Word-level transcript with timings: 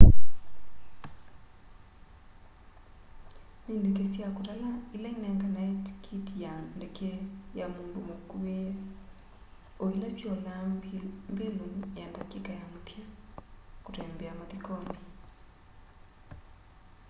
no 3.65 3.73
ndeke 3.81 4.05
sya 4.13 4.27
kutala 4.35 4.69
ila 4.95 5.09
inenganae 5.15 5.73
tikiti 5.85 6.33
ya 6.45 6.53
ndeke 6.75 7.09
ya 7.59 7.65
mundu 7.73 7.99
mukwiie 8.07 8.67
oila 9.83 10.07
siolaa 10.15 10.63
mbilu 11.33 11.67
ya 11.99 12.05
ndatika 12.11 12.51
ya 12.59 12.65
muthya 12.71 13.03
kutembea 13.83 14.33
mathikoni 14.39 14.95